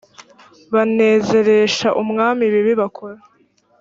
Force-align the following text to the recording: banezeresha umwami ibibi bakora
banezeresha 0.73 1.87
umwami 2.01 2.41
ibibi 2.49 2.73
bakora 2.81 3.17